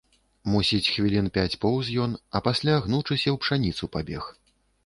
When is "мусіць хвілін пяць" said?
0.53-1.59